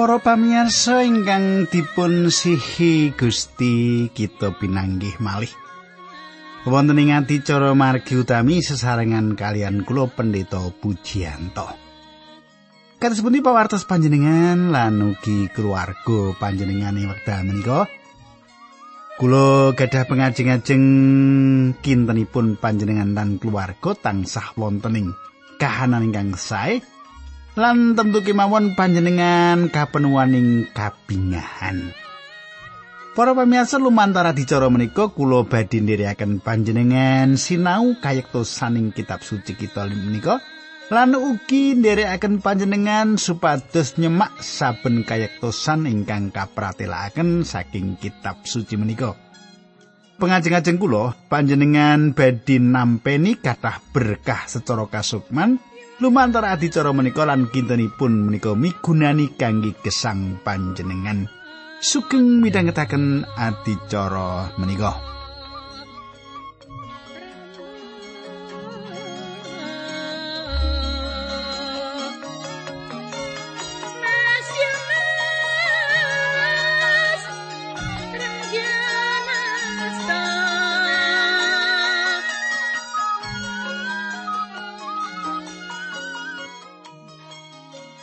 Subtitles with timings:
[0.00, 5.52] Para pamirsa ingkang dipun sihi Gusti kita pinanggih malih.
[6.64, 11.68] Wonten ing adicara margi utami sesarengan kalian kula Pendeta Pujianto.
[12.96, 17.84] Kados pundi pawartos panjenengan lan ugi keluarga panjenengane wekdal menika?
[19.20, 20.84] Kula gadah pengajeng-ajeng
[21.84, 25.12] kintenipun panjenengan dan keluarga tansah wonten ing
[25.60, 26.80] kahanan ingkang sae
[27.58, 31.90] lan tentu kemawon panjenengan kapenuwaning kabingahan.
[33.10, 40.38] Para pamirsa lumantar adicara menika kula badhe ndherekaken panjenengan sinau kayektosaning kitab suci kita menika
[40.94, 49.18] lan ugi ndherekaken panjenengan supados nyemak saben kayektosan ingkang kapratelaken saking kitab suci menika.
[50.22, 55.58] Pengajeng-ajeng kula panjenengan badhe nampeni kathah berkah secara kasukman
[56.00, 61.28] lumantar adicara menika lan kintenipun menika migunani kangge gesang panjenengan.
[61.80, 65.19] Sugeng midhangetaken adicara menika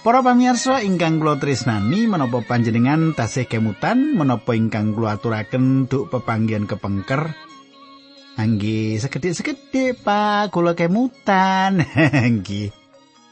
[0.08, 4.16] Para pamirsa ingkang kula tresnani menapa panjenengan tasih kemutan?
[4.16, 7.36] Menapa ingkang kula aturaken duk pepanggihan kepengker?
[8.40, 11.84] Anggi sekedhik-sekedhik Pak kula kemutan.
[12.24, 12.72] Anggi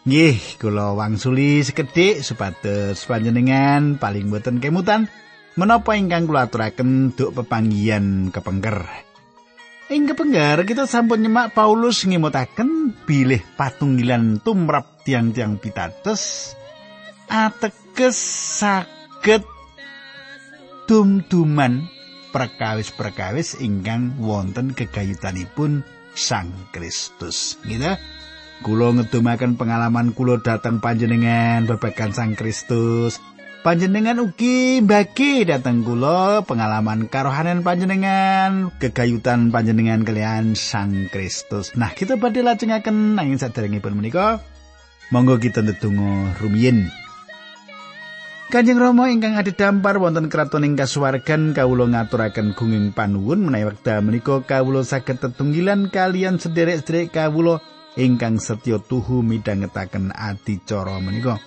[0.03, 5.07] Nggih kula wangsuli sekedhik supados panjenengan paling boten kemutan.
[5.55, 8.83] Menapa ingkang kula aturaken duk pepanggihan kepengker?
[9.95, 16.51] Ing kepenggar kita sampun nyemak Paulus ngimutaken bilih patunggilan tumrap tiang-tiang pitados
[17.29, 18.17] ateges
[18.61, 19.43] saged
[20.85, 21.85] dum-duman
[22.35, 27.59] perkawis-perkawis ingkang wonten kegayutanipun Sang Kristus.
[27.63, 27.91] Gitu.
[28.63, 33.19] Kulo ngedumaken pengalaman kulo datang panjenengan babagan Sang Kristus.
[33.65, 41.75] Panjenengan ugi bagi datang kulo pengalaman karohanan panjenengan, kegayutan panjenengan kalian Sang Kristus.
[41.75, 44.39] Nah, kita badhe lajengaken nanging saderengipun menika
[45.09, 47.04] monggo kita ndedonga rumiyin.
[48.45, 54.37] Kanjeng Rama ingkang dampar wonten kraton ing kasuwargan kawula ngaturaken gunging panuwun menawi wekdal menika
[54.45, 57.57] kawula saged tetunggilan kalian sederek-sederek kawula
[57.97, 61.41] ingkang setya tuhu midhangetaken adicara menika.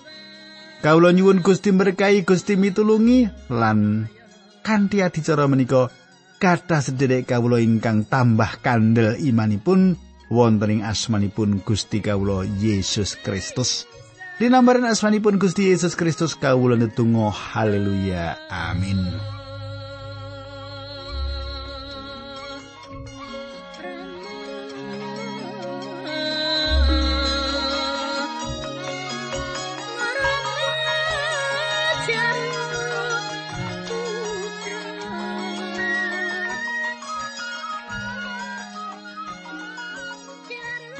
[0.83, 4.11] Kawula nyuwun Gusti berkahi Gusti mitulungi lan
[4.59, 5.87] kanthi adicara menika
[6.35, 9.95] kathah sederek kawula ingkang tambah kandel imanipun
[10.27, 13.87] wonten ing asmanipun Gusti kawula Yesus Kristus.
[14.39, 19.38] Dinambaran asmanipun Gusti Yesus Kristus kawula netunggal haleluya amin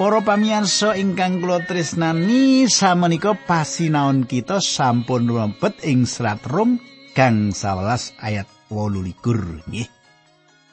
[0.00, 6.80] Para pamirsa ingkang kula tresnani samenika pasinaon kita sampun rumpet ing serat Rom
[7.12, 9.12] gang 11 ayat 18
[9.68, 9.88] nggih.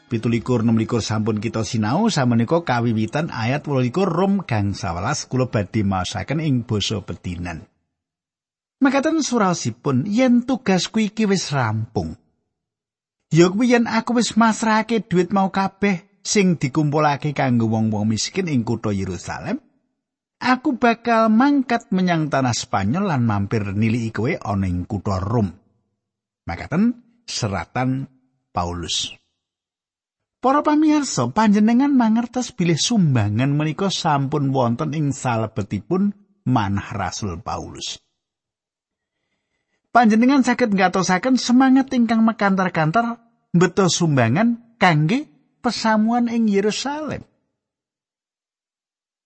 [0.08, 0.32] 17
[0.64, 6.64] 16 sampun kita sinau samenika kawiwitan ayat 18 Rom gang 11 kula badhe maosaken ing
[6.64, 7.68] basa pedinan.
[8.80, 12.16] Makaten surasipun yen tugasku iki wis rampung.
[13.28, 18.68] Ya kuwi yen aku wis masrahake dhuwit mau kabeh sing dikumpulake kanggo wong-wong miskin ing
[18.68, 19.64] kutha Yerusalem,
[20.44, 25.48] aku bakal mangkat menyang tanah Spanyol lan mampir nili kowe ana ing kutha Rom.
[26.44, 28.12] Makaten seratan
[28.52, 29.16] Paulus.
[30.38, 36.12] Para pamirsa, panjenengan mangertos bilih sumbangan menika sampun wonten ing salebetipun
[36.46, 37.98] manah Rasul Paulus.
[39.90, 43.18] Panjenengan saged ngatosaken semangat ingkang mekantar-kantar
[43.50, 45.37] beto sumbangan kangge
[45.68, 47.28] pesamuan ing Yerusalem.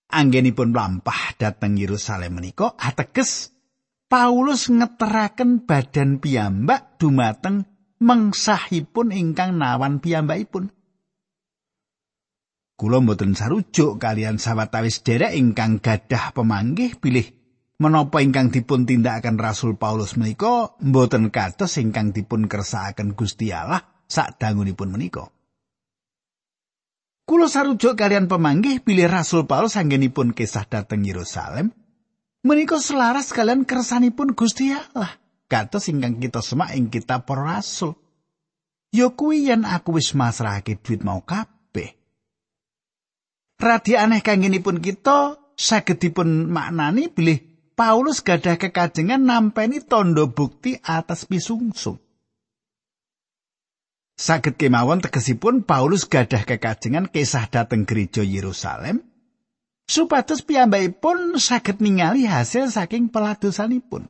[0.10, 3.54] Anggenipun lampah dhateng Yerusalem menika ateges
[4.10, 7.64] Paulus ngeteraken badan piyambak dumateng
[8.02, 10.74] mengsahipun ingkang nawan piyambakipun.
[12.76, 17.30] Kula mboten sarujuk kalian sawetawis derek ingkang gadah pemanggih pilih
[17.78, 24.42] menapa ingkang dipun tindakaken Rasul Paulus menika mboten kados ingkang dipun kersakaken Gusti Allah sak
[24.42, 25.30] dangunipun menika.
[27.32, 31.72] Kulo sarujuk kalian pemanggih pilih Rasul Paulus anggenipun kisah dateng Yerusalem.
[32.44, 35.16] Menika selaras kalian kersanipun Gusti Allah.
[35.48, 37.96] kados ingkang kita semak ing kitab para rasul.
[38.92, 41.96] Ya kuwi yen aku wis masrahake duit mau kabeh.
[43.64, 47.40] Radi aneh kangenipun kita saged dipun maknani bilih
[47.80, 51.96] Paulus gadah kekajengan nampeni tondo bukti atas pisungsung.
[54.22, 59.02] Saged kemawon tegesipun Paulus gadah kekajengan kisah dateng gereja Yerusalem
[59.90, 64.06] supados piyambakipun saged ningali hasil saking peladosanipun.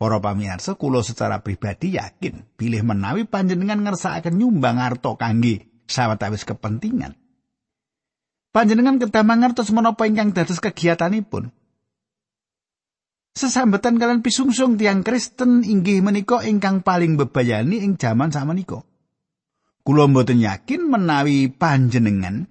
[0.00, 7.20] Para pamirsa, kula secara pribadi yakin bilih menawi panjenengan ngersakaken nyumbang harta kangge sawetawis kepentingan.
[8.48, 11.52] Panjenengan kedah mangertos menapa ingkang dados kegiatanipun.
[13.38, 18.82] Sesambetan kalian pisungsung tiang Kristen inggih menika ingkang paling bebayani ing jaman samenika.
[19.86, 22.50] Kula mboten yakin menawi panjenengan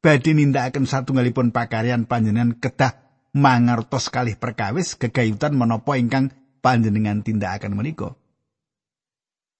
[0.00, 2.96] badhe nindakaken satunggalipun pakaryan panjenengan kedah
[3.36, 6.32] mangertos kalih perkawis gegayutan menapa ingkang
[6.64, 8.16] panjenengan tindakaken menika.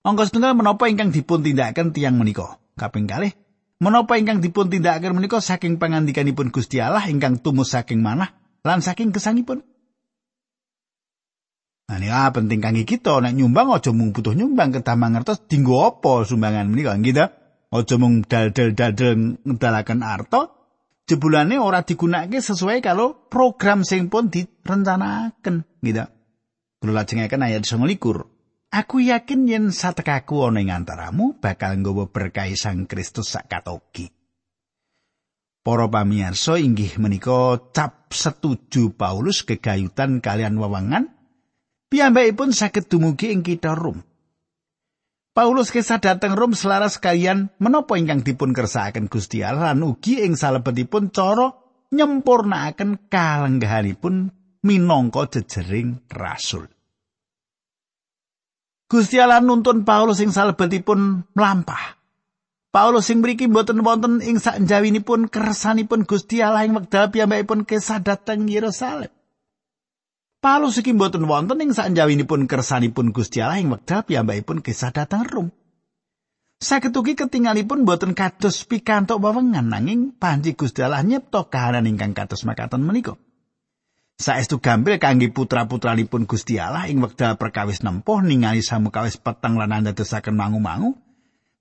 [0.00, 2.56] Angka setunggal menapa ingkang dipun tindakaken tiang menika?
[2.80, 3.36] Kaping kalih,
[3.84, 8.32] menapa ingkang dipun tindakaken menika saking pangandikanipun Gusti Allah ingkang tumus saking manah
[8.64, 9.67] lan saking gesangipun?
[11.88, 15.88] Nah, ini ah, penting kangge kita nek nyumbang aja mung butuh nyumbang kedah mangertos dinggo
[15.88, 17.24] apa sumbangan menika gitu.
[17.72, 20.52] Aja mung dal-dal-dal ngedalaken arta
[21.08, 26.04] jebulane ora digunakake sesuai kalau program sing pun direncanaken gitu.
[26.78, 28.68] Kula lajengaken ayat 29.
[28.68, 34.12] Aku yakin yen satekaku ana ing antaramu bakal nggawa berkah Sang Kristus sakatogi.
[35.64, 41.17] Para pamirsa inggih menika cap setuju Paulus gegayutan kalian wewangan
[41.88, 44.04] piyambakipun saged dumugi ing kitha Rom.
[45.32, 50.34] Paulus kisah dateng Rom selaras kalian menapa ingkang dipun kersakaken Gusti Allah lan ugi ing
[50.34, 51.54] salebetipun cara
[51.94, 54.34] nyempurnakaken kalenggahanipun
[54.66, 56.66] minangka jejering rasul.
[58.88, 62.00] Gusti Allah nuntun Paulus sing salebetipun mlampah.
[62.72, 68.48] Paulus sing mriki mboten wonten ing sakjawinipun kersanipun Gusti Allah ing wekdal piyambakipun kesah dhateng
[68.48, 69.12] Yerusalem.
[70.38, 75.50] Paulus iki mboten wonten ing sakjawinipun kersanipun Gusti Allah ing wekdal piyambakipun kesah dhateng Rom.
[76.62, 82.46] Saged ugi ketinggalipun boten kados pikantuk wewengan nanging panci Gusti Allah nyipta kahanan ingkang kados
[82.46, 83.18] makaten menika.
[84.18, 90.38] Saestu gampil kangge putra-putranipun Gusti Allah ing wekdal perkawis nempuh ningali samukawis peteng lan andadosaken
[90.38, 90.94] mangu-mangu.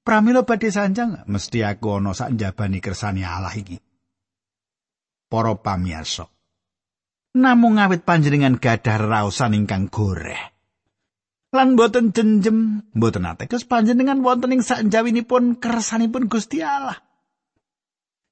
[0.05, 3.81] Pramila badhe sanjang mesti aku ana sak njabani kersane Allah iki.
[5.29, 6.36] Para pamirsa.
[7.37, 10.57] Namung ngawit panjenengan gadah raosan ingkang goreh.
[11.53, 16.97] Lan boten jenjem, boten ateges panjenengan wonten ing sak njawinipun kersanipun Gusti Allah.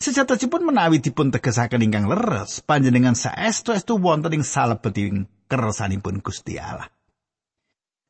[0.01, 6.89] Sejatosipun menawi dipun tegesaken ingkang leres, panjenengan saestu-estu wonten ing salebeting kersanipun Gusti Allah.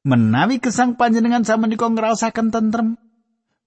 [0.07, 2.95] Menawi gesang panjenengan samenika ngraosaken tentrem,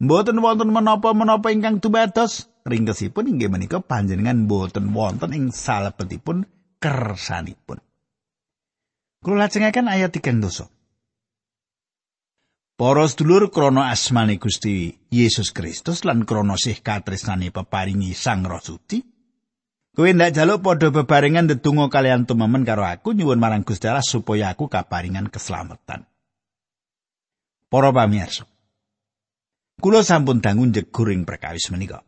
[0.00, 7.78] mboten wonten menapa-menapa ingkang tubados, ringkesipun inggih menika panjenengan mboten wonten ing salebetipun kersanipun.
[9.18, 10.70] Kula lajengaken ayat 3 dosa.
[12.78, 19.02] Para sedulur krana asmane Gusti Yesus Kristus lan krana sih katresnane peparingi Sang Roh Suci,
[19.98, 24.54] kowe ndak jaluk padha bebarengan ndedonga kalian tumemen karo aku nyuwun marang Gusti Allah supaya
[24.54, 26.06] aku kaparingan keselamatan.
[27.66, 28.46] Para pamirsa,
[29.82, 32.06] kula sampun dangu njegur ing perkawis menika.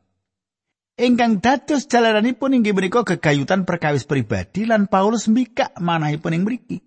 [1.00, 6.85] Ingkang dados jalaranipun inggih menika gegayutan perkawis pribadi lan Paulus mbikak manahipun ing mriki.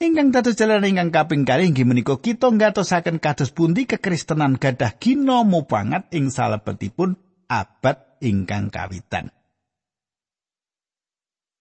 [0.00, 5.44] Ingkang dados jalan ingkang kaping kalih inggih menika kita ngatosaken kados pundi kekristenan gadah gina
[5.44, 9.28] mupangat ing salebetipun abad ingkang kawitan.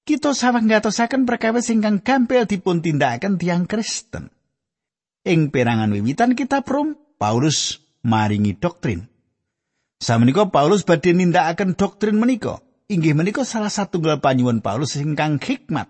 [0.07, 4.31] Kita sawang ngatosaken perkawis ingkang gampil dipun tindakaken tiang Kristen.
[5.27, 9.12] Ing perangan wiwitan kita Rom, Paulus maringi doktrin.
[10.03, 12.59] Samenika Paulus badhe nindakaken doktrin menika.
[12.91, 15.87] Inggih menika salah satu panyuwun Paulus ingkang hikmat.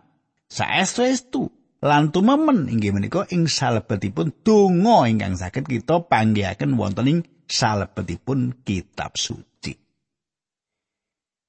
[0.54, 1.50] Saestu-estu
[1.82, 9.18] lan tumemen inggih menika ing salebetipun donga ingkang saged kita panggihaken wonten ing salebetipun kitab
[9.18, 9.74] suci.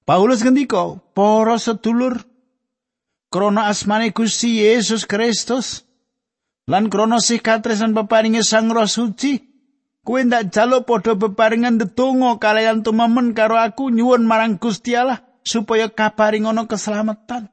[0.08, 2.24] Paulus ngendika, "Para sedulur,
[3.28, 5.84] krana asmane Gusti Yesus Kristus
[6.64, 9.53] lan krana sih katresan peparinge Sang Roh Suci,
[10.04, 15.88] kowe ndak jaluk padha bebarengan ndedonga kalian tumemen karo aku nyuwun marang Gusti Allah supaya
[15.88, 17.48] kaparing ana keselamatan."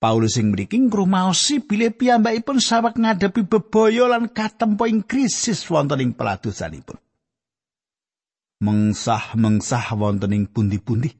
[0.00, 6.16] Paulus sing mriki ngrumaosi bilih piyambakipun sawek ngadepi bebaya lan katempo ing krisis wonten ing
[6.16, 6.96] peladosanipun.
[8.64, 11.12] Mengsah-mengsah wonten ing pundi-pundi.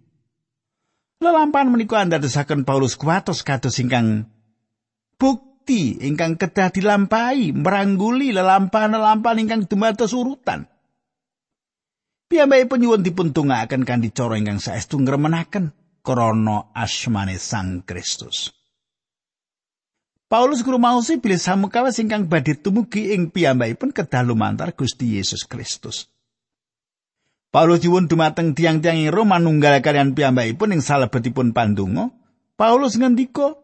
[1.20, 4.24] Lelampahan menika andadosaken Paulus kuatos kados ingkang
[5.70, 10.66] bukti ingkang kedah dilampahi merangguli lelampahan-lelampahan ingkang dumados urutan.
[12.26, 15.70] Piyambakipun nyuwun dipun tungakaken kanthi cara ingkang saestu ngremenaken
[16.02, 18.50] krana asmane Sang Kristus.
[20.26, 26.10] Paulus guru mausi bilih samukawa singkang badhe tumugi ing piyambakipun kedah lumantar Gusti Yesus Kristus.
[27.54, 32.10] Paulus nyuwun dumateng tiang-tiang ing Roma nunggal kalian piyambakipun ing salebetipun pandonga.
[32.58, 33.58] Paulus ngendika,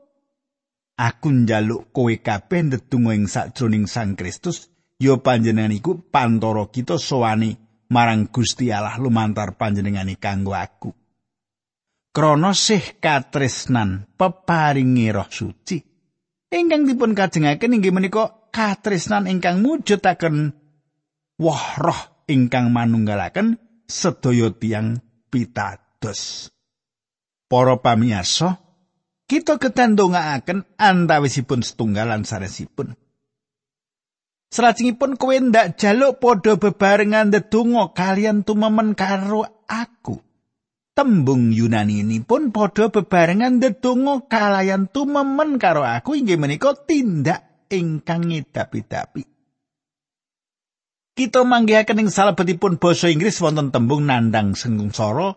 [0.97, 7.85] "Aku njaluk kowe kabeh ndedonga ing sakjroning Sang Kristus, ya panjenengan iku pantoro kita sowane
[7.93, 10.91] marang Gusti Allah lumantar panjenengani kanggo aku."
[12.17, 15.97] Krana sih katresnan peparingi roh suci
[16.49, 20.57] ingkang dipun kajengaken inggih menika katresnan ingkang mujudaken
[21.37, 24.99] woh roh ingkang manunggalaken sedaya tiang
[25.29, 26.50] pitados.
[27.47, 28.59] Para pamirsa,
[29.26, 32.95] kita ketandongaaken antawisipun setunggalan sanesipun.
[34.47, 40.23] Salajengipun kowe ndak jaluk padha bebarengan ndedonga kalian tumemen karo aku.
[40.97, 48.30] Tembung Yunani ini pun padha bebarengan ndedonga kalayan tumemen karo aku inggih menika tindak ingkang
[48.30, 49.26] ngedapi-dapi.
[51.16, 55.35] Kita manggihaken ing salebetipun basa Inggris wonten tembung nandang sengsara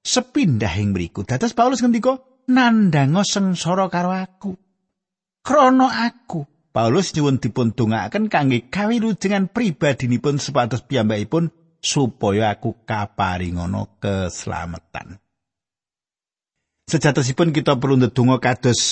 [0.00, 1.28] sepindah ing mriku.
[1.28, 2.18] Dados Paulus ngendika
[2.50, 4.58] nandanga sengsara karo aku.
[5.40, 11.50] Krana aku Paulus nyuwun dipun dongaaken kangge kawilujengan pribadinipun supados piyambakipun
[11.82, 15.18] supaya aku kaparingana keselamatan.
[16.86, 18.82] Sejatosipun kita perlu ndedonga kados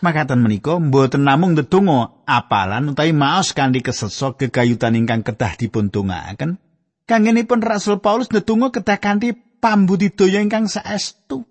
[0.00, 6.56] Makatan menika mboten namung ndedonga apalan utawi maos kanthi kesesa gegayutan ingkang kedah dipun tungaaken.
[7.04, 11.44] Kangenipun Rasul Paulus ndedonga kedah kanthi pambudidaya ingkang saestu.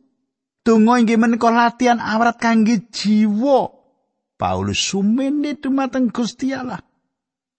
[0.64, 3.72] Donga inggih menika latihan awrat kangge jiwa.
[4.40, 6.80] Paulus sumene dumateng Gusti Allah.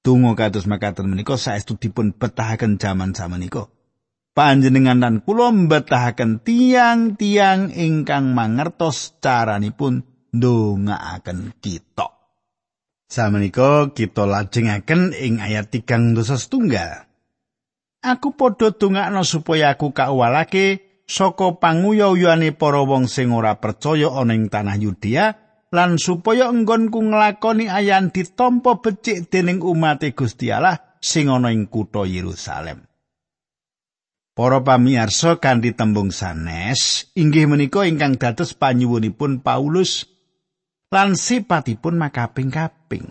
[0.01, 3.69] Donga kados makatan menika saestu dipun betahaken jaman-jaman menika.
[4.31, 12.17] Panjenengan lan kula mbetahaken tiang-tiang ingkang mangertos caranipun ndongaaken kita.
[13.11, 17.11] Samenika kita lajengaken ing ayat 3 dosa setunggal.
[18.01, 24.47] Aku padha dongakno supaya aku kawalake saka panguyuyane para wong sing ora percaya ana ing
[24.47, 25.27] tanah Yudea
[25.75, 32.07] lan supaya enggonku nglakoni ayan ditampa becik dening umat Gusti Allah sing ana ing kutha
[32.07, 32.87] Yerusalem.
[34.39, 40.07] Para pamirsa kanthi tembung sanes inggih menika ingkang dados panyuwunipun Paulus
[40.95, 43.11] lan sipatipun makaping-kaping.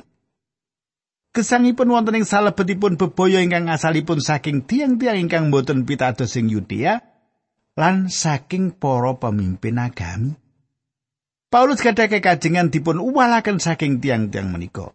[1.35, 7.18] Gesangipun wonten ing salebetipun bebaya ingkang asalipun saking tiang-tiang ingkang boten pitados ing Yudea
[7.79, 10.35] lan saking para pemimpin agami.
[11.47, 14.91] Paulus gadah kekajengan dipun uwalaken saking tiang-tiang menika.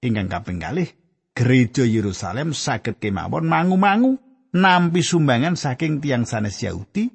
[0.00, 0.88] Ingkang kaping kalih,
[1.34, 4.16] gereja Yerusalem saged kemawon mangu-mangu
[4.54, 7.10] nampi sumbangan saking tiang sanes Yahudi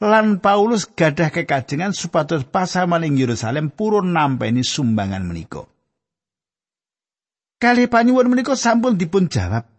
[0.00, 5.66] lan Paulus gadah kekajengan supados pasamaning Yerusalem purun nampeni sumbangan menika.
[7.60, 9.71] Kali panyuwun menika sampun dipun jawab.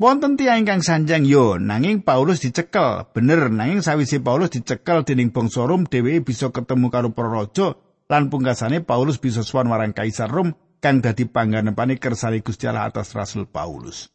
[0.00, 3.12] Wonten tiyang ingkang sanjang yo nanging Paulus dicekel.
[3.12, 7.76] Bener nanging sawise Paulus dicekel dening bangsa Rom dheweke bisa ketemu karo para raja
[8.08, 13.14] lan pungkasane Paulus bisa suwan marang kaisar Rom kang dadi pangganepane kersane Gusti Allah atas
[13.14, 14.10] Rasul Paulus.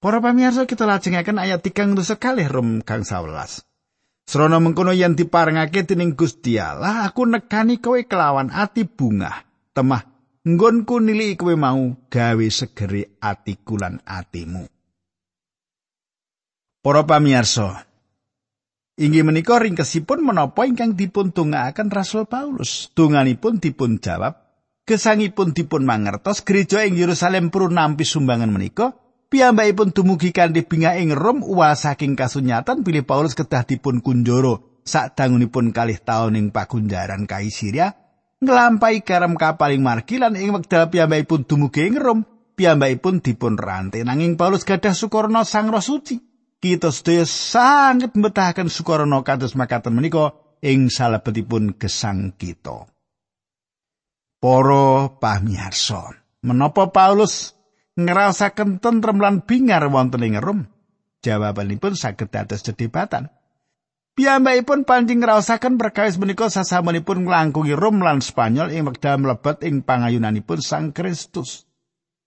[0.00, 3.62] Para pamirsa kita lajengaken ayat 3 sekali Rom kang 11.
[4.26, 9.46] Srana mengkono yen diparengake dening Gusti Allah, aku nekani kowe kelawan ati bunga.
[9.70, 10.09] Temah
[10.40, 14.64] nggonku nili kowe mau gawe segeri atiku lan atimu.
[16.80, 17.84] Para pamirsa,
[18.96, 22.88] inggih menika ringkesipun menapa ingkang dipun tungakaken Rasul Paulus.
[22.96, 24.40] Tunganipun dipun jawab,
[24.88, 28.96] gesangipun dipun mangertos gereja ing Yerusalem purun nampi sumbangan menika
[29.28, 35.76] piyambakipun dumugi kanthi bingah ing Rom uwal saking kasunyatan bilih Paulus kedah dipun kunjoro sadangunipun
[35.76, 37.99] kalih taun ing pagunjaran Kaisiria
[38.40, 42.20] nglampahi karam kapaling margi lan ing wekdal piyambakipun dumugi ing Rom
[42.56, 46.16] piyambakipun dipun rantai nanging Paulus gadah sukorno sang roh suci
[46.60, 50.32] kita sedaya sangat mbetahaken sukorno kados makaten menika
[50.64, 52.88] ing salebetipun gesang kita
[54.40, 57.52] Para pamirsa menapa Paulus
[58.00, 60.64] ngrasaken tentrem lan bingar wonten ing Rom?
[61.20, 63.28] Jawabanipun saged dados dedebatan.
[64.20, 70.60] Piyambakipun pancing ngrasaken perkawis menika sasamunipun nglangkungi Rom lan Spanyol ing wekdal mlebet ing pangayunanipun
[70.60, 71.64] Sang Kristus.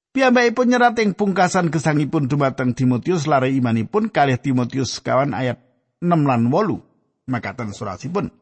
[0.10, 5.62] Piyambakipun nyerat ing pungkasan gesangipun dumateng Timotius lare imanipun kalih Timotius kawan ayat
[6.02, 7.30] 6 lan 8.
[7.30, 8.34] Makaten surasipun.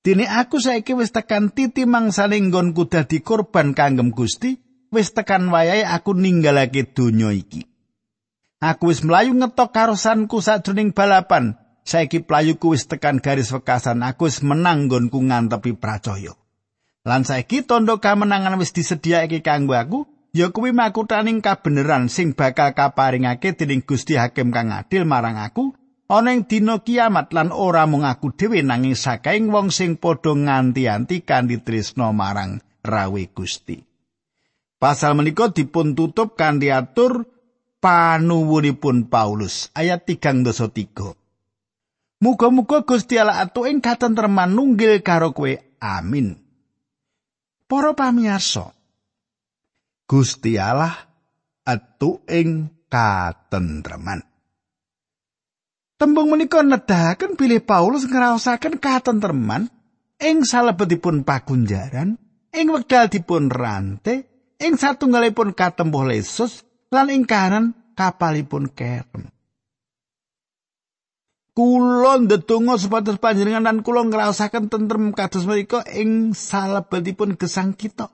[0.00, 4.56] Dene aku saiki wis tekan titi mangsaning nggonku dadi korban kanggem Gusti,
[4.88, 7.68] wis tekan wayahe aku ninggalake donya iki.
[8.64, 11.60] Aku wis mlayu ngetok karosanku sajroning balapan.
[11.82, 16.38] Saiki playuku wis tekan garis wekasan, aku wis menang nggonku ngantepi pracaya.
[17.02, 23.52] Lan saiki tondo kamenangan wis disediakake kanggo aku, ya kuwi makutaning kabeneran sing bakal kaparingake
[23.58, 25.76] dening Gusti Hakim kang adil marang aku
[26.12, 31.24] ana ing dina kiamat lan ora mung aku dhewe nanging sakaing wong sing padha nganti-anti
[31.24, 33.80] kanthi tresna marang rawe Gusti.
[34.76, 37.24] Pasal menika dipun tutup kanthi atur
[37.78, 40.42] panuwunipun Paulus ayat 3
[42.22, 45.50] Muga-muga Gusti Allah atu ing katentreman nunggil karo kowe.
[45.82, 46.38] Amin.
[47.66, 48.70] Para pamirsa,
[50.06, 50.94] Gusti Allah
[51.66, 54.22] atu ing katentreman.
[55.98, 59.66] Tembung menika nedahaken bilih Paulus ngraosaken katentreman
[60.22, 62.14] ing salebetipun pagunjaran,
[62.54, 64.30] ing wekdal dipun rante,
[64.62, 66.62] ing satunggalipun katempuh lesus
[66.94, 69.31] lan ing kahanan kapalipun kerem.
[71.52, 78.08] Kula ndedonga supados panjenengan lan kula ngraosaken tentrem kados menika ing salebetipun gesang kita.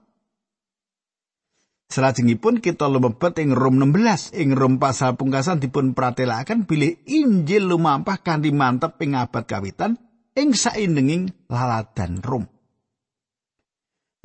[1.89, 8.21] Salajengipun kita lumebet ing Rom 16 ing Rom pasal pungkasan dipun pratelakaken bilih Injil lumampah
[8.21, 9.97] kanthi mantep ing abad kawitan
[10.35, 12.45] ing saindenging laladan Rom.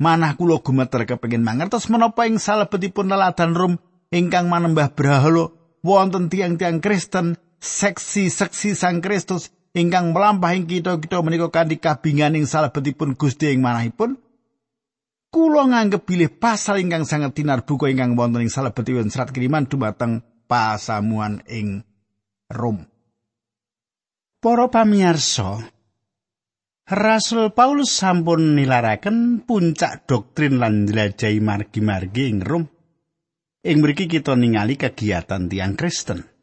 [0.02, 3.74] Manah kula gumeter kepengin mangertos menapa ing salebetipun laladan Rom
[4.10, 5.54] ingkang manembah brahala
[5.86, 13.16] wonten tiang-tiang Kristen seksi-seksi Sang Kristus ingkang melampah ing kita-kita menika kanthi kabingan ing salebetipun
[13.16, 14.20] Gusti ing manahipun
[15.32, 21.40] kula nganggep bilih pasal ingkang sangat tinar ingkang wonten ing salebetipun serat kiriman dumateng pasamuan
[21.48, 21.82] ing
[22.52, 22.84] Rom.
[24.38, 25.56] Para pamirsa,
[26.84, 32.64] Rasul Paulus sampun nilaraken puncak doktrin lan njelajahi margi-margi ing Rom.
[33.64, 36.33] Ing mriki kita ningali kegiatan tiang Kristen.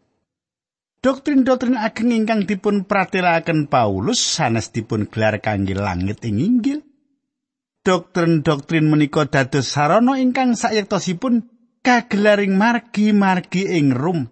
[1.02, 6.86] Doktrin-doktrin ageng ingkang dipun pratelakaken Paulus sanes dipun gelar kangge langit ing Inggil.
[7.82, 11.50] doktrin-doktrin menika dados sarana ingkang sayektosipun
[11.82, 14.30] kagelaring margi-margi ing rum.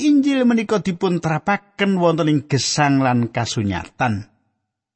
[0.00, 4.32] Injil menika dipun terapaken wonten ing gesang lan kasunyatan.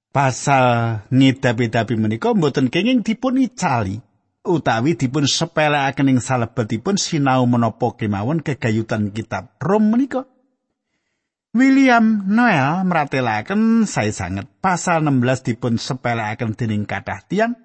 [0.08, 4.00] Pasal ngidapi-dapi menika mboten kenging dipun icali
[4.48, 10.24] utawi dipun sepelekaken ing salebetipun sinau menapa kemawon kegayutan kitab Rom menika.
[11.56, 17.56] William Noel meratelaken saya sanget pasal 16 dipun sepelekaken dening kathah tiang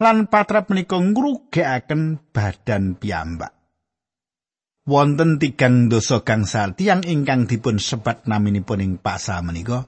[0.00, 3.52] lan patrap menika ngrugekaken badan piyambak.
[4.88, 9.84] Wonten tigang dosa gangsal tiang ingkang dipun sebat naminipun ing pasal menika.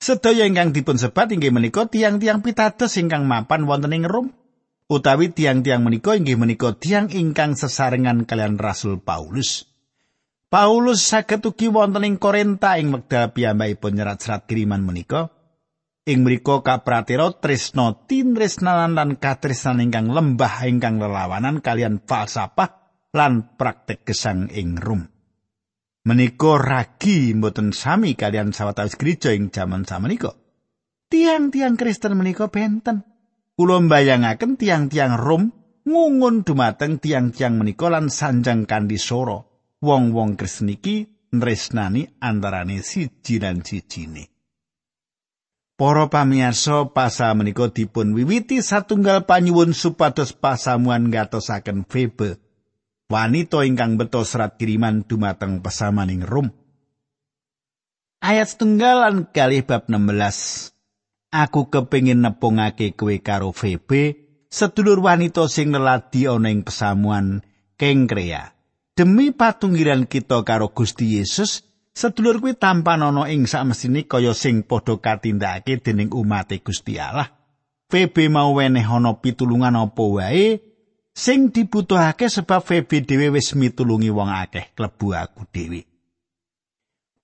[0.00, 4.32] Sedaya ingkang dipun sebat inggih menika tiang-tiang pitados ingkang mapan wonten ing Rom
[4.88, 9.69] utawi tiang-tiang menika inggih menika tiang ingkang sesarengan kalian Rasul Paulus.
[10.50, 15.30] Paulus saged ugi wonten ing Korinta ing wekdal piyambakipun nyerat serat kiriman menika.
[16.10, 22.82] Ing mriku kapratira tresna tinresnanan lan katresnan ingkang lembah ingkang lelawanan kalian falsafah
[23.14, 25.06] lan praktek gesang ing rum.
[26.02, 30.34] Menika ragi mboten sami kalian sawetawis gereja ing jaman samenika.
[31.14, 33.06] Tiang-tiang Kristen menika benten.
[33.54, 35.54] Kula mbayangaken tiang-tiang Rom
[35.86, 39.49] ngungun dumateng tiang-tiang menika lan sanjang kandi soro.
[39.80, 44.28] Wong-wong Kristen iki nresnani antarane siji lan sijine.
[45.80, 52.36] Para pamirsa pasal menika dipun wiwiti satunggal panyuwun supados pasamuan ngatosaken Febe.
[53.10, 56.52] Wanita ingkang beto serat kiriman dumateng pesamaning Rom.
[58.20, 60.76] Ayat setunggal lan kalih bab 16.
[61.32, 67.40] Aku kepingin nepungake kowe karo Febe, sedulur wanita sing neladi ana ing pesamuan
[67.80, 68.59] Kengkrea.
[69.00, 71.64] Demi patunggiran kita karo Gusti Yesus
[71.96, 77.32] sedulur kuwi tampan ana ing samestine kaya sing padha katindakake dening umat Gusti Allah.
[77.88, 80.60] Febe mau weneh ana pitulungan apa wae
[81.16, 85.88] sing dibutuhake sebab Febe dhewe wis mitulungi wong akeh klebu aku dhewe.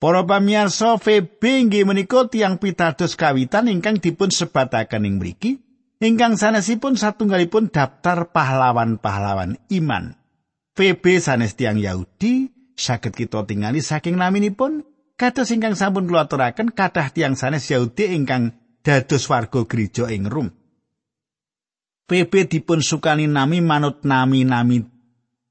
[0.00, 5.60] Para pamirsa Febe inggih menika tiang pitados kawitan ingkang dipun sebataken ing mriki
[6.00, 10.16] ingkang sanesipun satunggalipun daftar pahlawan-pahlawan iman
[10.76, 14.84] Febe sanes tiang Yahudi saged kita tingali saking naminipun
[15.16, 18.52] kados ingkang sampun kula aturaken kathah tiang sanes Yahudi ingkang
[18.84, 20.52] dados warga gereja ing Rom.
[22.04, 24.84] Febe dipun sukani nami manut nami-nami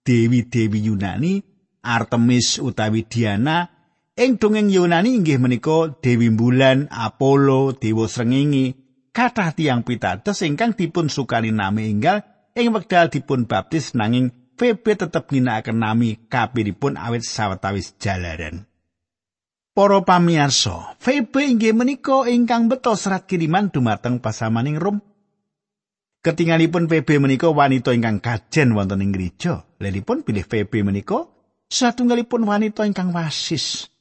[0.05, 1.41] dewi-dewi Yunani,
[1.81, 3.65] Artemis utawi Diana,
[4.13, 8.77] ing dongeng Yunani inggih menika Dewi Bulan, Apollo, Dewa Srengenge,
[9.09, 12.21] kathah tiang pitados ingkang dipun sukani nami enggal
[12.53, 18.63] ing wekdal dipun baptis nanging Febe tetep ginakaken nami kapiripun awit sawetawis jalaran.
[19.75, 25.03] Para pamirsa, Febe inggih menika ingkang beto serat kiriman dumateng pasamaning Rom.
[26.23, 29.67] Ketingalipun Febe menika wanita ingkang kajen wonten ing gereja.
[29.83, 31.27] Lelipun pilih Febe menika
[31.67, 33.91] satunggalipun wanita ingkang wasis.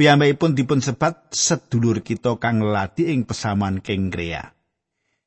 [0.00, 4.56] Piyambakipun dipun sebat sedulur kita kang lelati ing pesaman Kengkrea.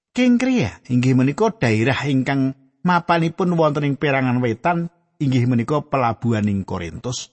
[0.09, 2.57] Kengkrea inggih menika daerah ingkang
[2.89, 4.89] mapanipun wonten ing perangan wetan
[5.21, 7.30] inggih menika pelabuhan ing Korintus.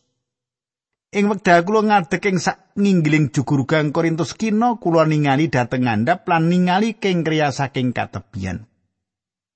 [1.16, 2.36] Ing wekdal kula ngadeg ing
[2.76, 8.68] nginggiling jugurugang Korintus kina kula ningali dhateng ngandhap lan ningali kengkria saking katebian.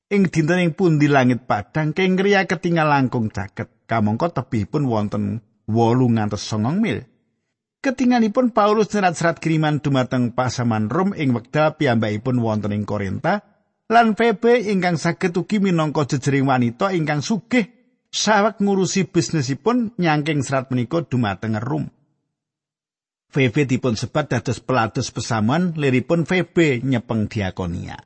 [0.08, 3.68] Ing dinten ing pundi langit padang kengkria ketinggal langkung caket.
[3.84, 7.04] Kamangka tebihipun wonten 8 ngantos 9 mil.
[7.80, 13.49] Ketingalipun Paulus serat-serat kiriman dumateng pasaman Rom ing wekdal piyambakipun wonten ing Korinta
[13.90, 17.66] lan Febe ingkang saged ugi minangka jejering wanita ingkang sugih
[18.06, 21.90] sawek ngurusi bisnisipun nyangking serat menika dumateng Rum.
[23.30, 27.98] Febe dipun sebat dados pelados pesamuan liripun Febe nyepeng diakonia.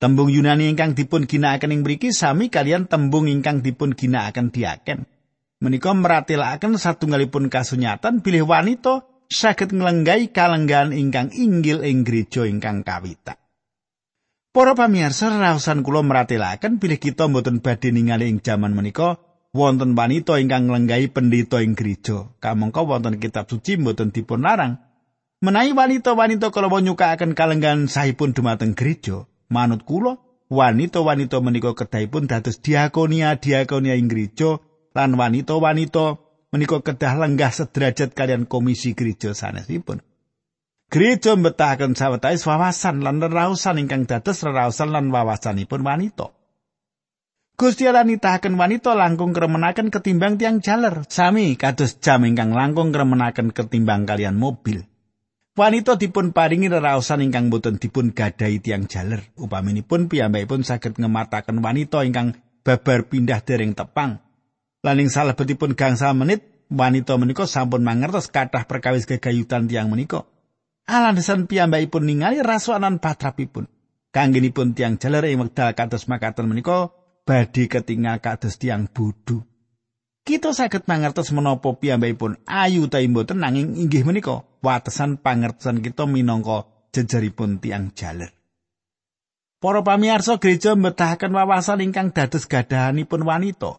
[0.00, 5.06] Tembung Yunani ingkang dipun ginakaken ing mriki sami kalian tembung ingkang dipun ginakaken diaken.
[5.62, 13.41] Menika meratelaken satunggalipun kasunyatan bilih wanita saged nglenggai kalenggahan ingkang inggil ing gereja ingkang kawitak.
[14.52, 19.16] Para pamirsa raosan kula meratelaken bilih kita mboten badhe ningali ing jaman menika
[19.56, 22.28] wonten wanita ingkang nglenggahi pendeta ing gereja.
[22.36, 24.76] Kamangka wonten kitab suci mboten dipun larang.
[25.40, 30.20] Menawi wanita-wanita kala nyukakaken kalenggan sahipun dumateng gereja, manut kula
[30.52, 34.60] wanita-wanita menika kedahipun dados diakonia-diakonia ing gereja
[34.92, 36.20] lan wanita-wanita
[36.52, 40.04] menika kedah lenggah sederajat kalian komisi gereja sanesipun.
[40.92, 46.36] Gereja mbetahaken sawetawis wawasan lan rerausan ingkang dados rerausan lan wawasanipun wanita.
[47.56, 53.56] Gusti Allah nitahaken wanita langkung kremenaken ketimbang tiang jaler, sami kados jam ingkang langkung kremenaken
[53.56, 54.84] ketimbang kalian mobil.
[55.56, 59.24] Wanita dipun paringi rerausan ingkang boten dipun gadahi tiang jaler.
[59.40, 64.20] Upaminipun piyambakipun saged ngemataken wanita ingkang babar pindah dereng tepang.
[64.84, 70.28] Lan ing salebetipun gangsal menit, wanita menika sampun mangertos kathah perkawis gegayutan tiang menika.
[70.86, 73.70] Alasan piyambakipun ningali rasuanan patrapipun.
[74.12, 76.92] Kanggenipun tiang jaler ing wekdal kados makaten menika
[77.24, 79.46] badhe ketingal kados tiang bodho.
[80.22, 86.68] Kita saged mangertos menapa piyambakipun ayu ta mboten nanging inggih menika watesan pangertosan kita minangka
[86.92, 88.30] jejeripun tiang jaler.
[89.62, 93.78] Para pamirsa gereja mbetahaken wawasan ingkang dados gadahanipun wanita.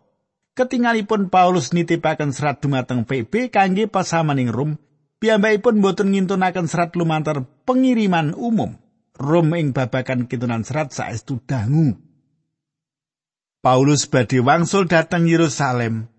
[0.56, 4.80] Ketingalipun Paulus nitipaken serat dumateng PB kangge pasamaning Rom
[5.24, 8.76] piyambakipun boten ngintunaken serat lumantar pengiriman umum.
[9.16, 11.96] Rom ing babakan kintunan serat saestu dangu.
[13.64, 16.12] Paulus badhe wangsul dhateng Yerusalem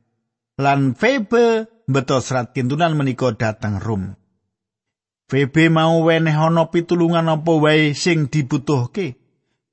[0.56, 4.16] lan Febe beto serat kintunan menika dhateng Rom.
[5.28, 9.20] Febe mau weneh ana pitulungan apa wae sing dibutuhke.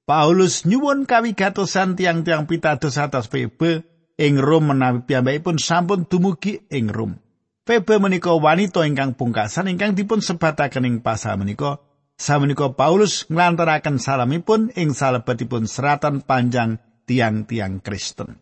[0.03, 3.87] Paulus nyuwun kawigatosan tiang-tiang pitados atas Febe
[4.19, 7.20] ing Rom menawi piyambakipun sampun dumugi ing Rom.
[7.61, 11.77] Febe menika wanita ingkang pungkasan ingkang dipun sebataken ing pasal menika.
[12.17, 16.77] Samenika Paulus nglantaraken salamipun ing salebetipun seratan panjang
[17.09, 18.37] tiang-tiang Kristen.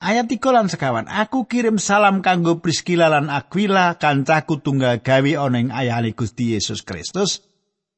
[0.00, 5.60] Ayat 3 lan sekawan, aku kirim salam kanggo Priskila lan Aquila kancaku tunggal gawe ana
[5.60, 7.44] ing ayahane Gusti Yesus Kristus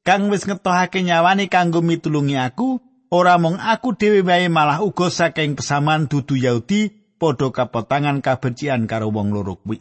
[0.03, 5.55] kang wis ngetohake nyawane kanggo mitulungi aku ora mung aku dhewe wae malah uga saking
[5.55, 9.79] pesaman dudu Yahudi padha kapotangan kabencian karo wong loro kuwi.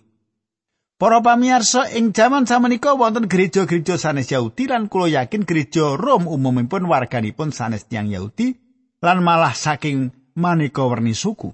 [1.03, 6.87] Para pamirsa ing jaman samenika wonten gereja-gereja sanes Yahudi lan kula yakin gereja Rom umumipun
[6.87, 8.55] warganipun sanes tiang Yahudi
[9.03, 11.51] lan malah saking maneka werni suku.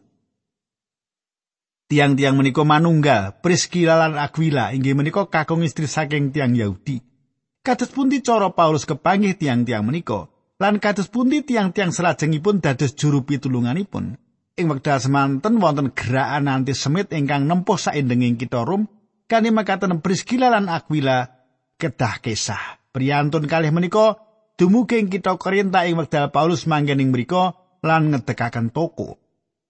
[1.88, 7.00] Tiang-tiang menika manunggal, Priskila lan Aquila inggih menika kakung istri saking tiang Yahudi.
[7.64, 10.28] Kados pundi cara Paulus kepanggih tiang-tiang menika?
[10.60, 14.27] Lan kados pundi tiang-tiang salajengipun dados juru pitulunganipun?
[14.58, 18.90] Ing wekdal semanten wonten gerakan antisemit ingkang nempuh saindenging kita Rom
[19.30, 21.30] kani makaten Priskila lan Aquila
[21.78, 22.82] kedah kesah.
[22.90, 24.18] Priyantun kalih menika
[24.58, 27.54] dumugi kita Korinta ing wekdal Paulus manggen ing mriku
[27.86, 29.22] lan ngedekaken toko.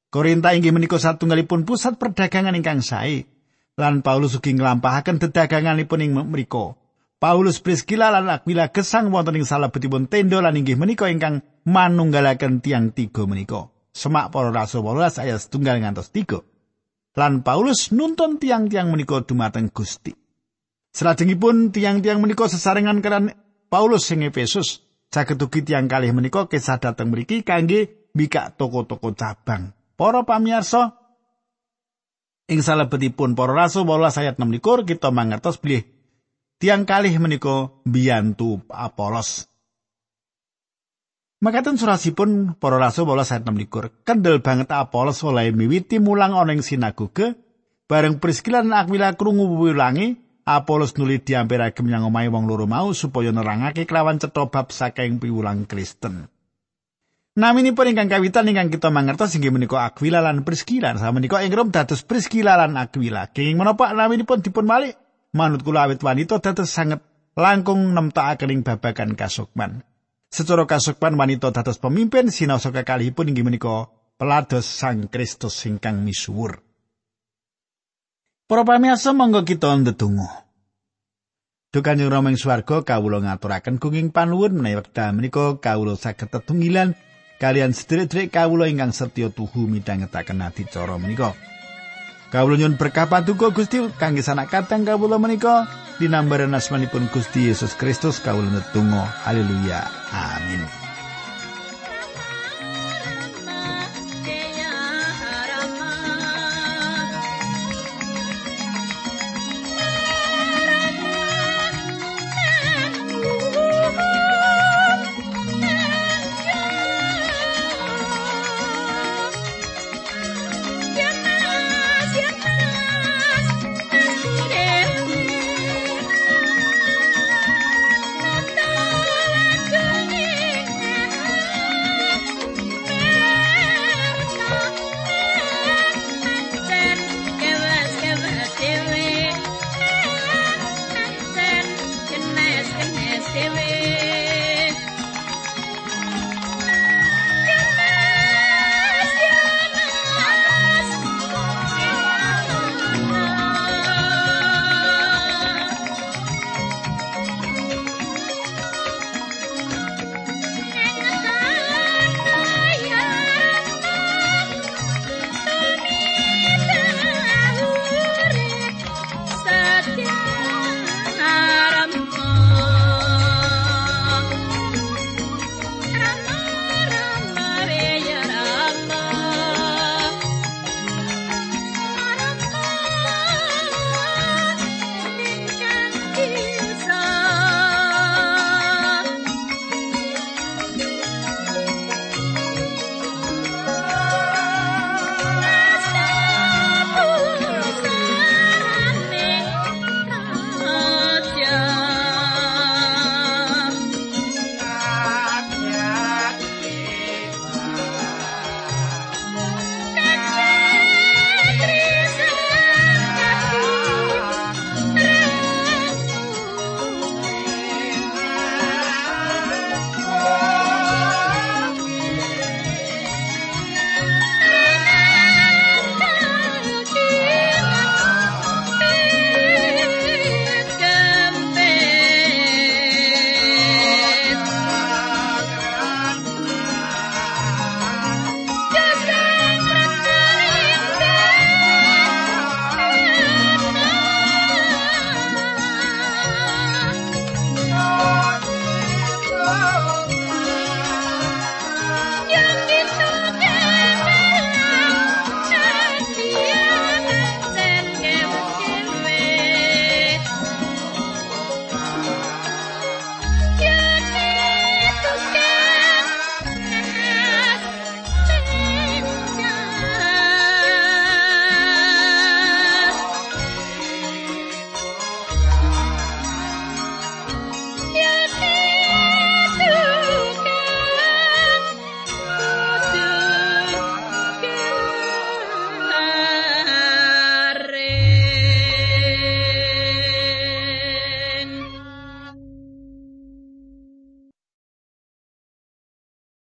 [0.08, 3.28] Korinta inggih menika satunggalipun pusat perdagangan ingkang sae
[3.76, 6.74] lan Paulus ugi nglampahaken dedaganganipun ing mriku.
[7.18, 12.96] Paulus Priskila lan Aquila gesang wonten ing salebetipun tenda lan inggih menika ingkang manunggalaken tiang
[12.96, 13.68] tiga menika.
[13.92, 16.44] Semak para rasul 18 ayat setunggal ngantos tiga.
[17.18, 20.14] Lan Paulus nuntun tiang-tiang menika dumateng Gusti.
[20.94, 23.34] Selajengipun tiang-tiang menika sesarengan kalian
[23.68, 29.72] Paulus sing Efesus saged ugi tiyang kalih menika kisah dhateng mriki kangge mbikak toko-toko cabang.
[29.98, 30.94] Para pamirsa,
[32.46, 35.82] ing salebetipun para rasul 18 ayat 6 kita mangertos bilih
[36.62, 39.47] tiang kalih menika mbiyantu Apolos.
[41.38, 46.66] Makaten surasipun para rasul 18 ayat 6 kendel banget Apolos oleh miwiti mulang ana ing
[46.66, 47.38] sinagoge
[47.86, 53.30] bareng Priscilla lan Aquila krungu wilangi Apolos nuli diampirake menyang omahe wong loro mau supaya
[53.30, 56.26] nerangake kelawan cetha bab saking piwulang Kristen.
[57.38, 60.98] Naminipun ingkang kawitan ingkang kita mangertos inggih menika Aquila lan Priscilla.
[60.98, 63.30] Sama menika ing Rom dados Priscilla lan Aquila.
[63.30, 64.98] Kenging menapa naminipun dipun malih
[65.30, 66.98] manut kula awit wanita dados sanget
[67.38, 69.86] langkung nemtakaken ing babagan kasukman.
[70.28, 73.88] Secara kasukman wanita dados pemimpin sinaosa kekalihipun inggih menika
[74.20, 76.60] pelados Sang Kristus ingkang misuwur.
[78.44, 80.48] Para pamirsa monggo kita ndedonga.
[81.68, 86.96] Duh Kanjeng Rama ing swarga kawula ngaturaken gunging panuwun menawi wekdal menika kawula saged tetunggilan
[87.36, 91.36] kalian sedherek-sedherek kawula ingkang setya tuhu midhangetaken adicara menika.
[92.28, 95.64] Kawula nyuwun berkah paduka Gusti kangge sanak kateng kawula menika.
[95.96, 99.88] Dinambaran asmanipun Gusti Yesus Kristus kawula netunggal haleluya.
[100.12, 100.77] Amin